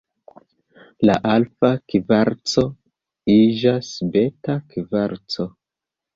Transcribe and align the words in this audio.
La 1.09 1.17
alfa 1.33 1.69
kvarco 1.93 2.65
iĝas 3.35 3.93
beta 4.17 4.59
kvarco. 4.75 5.49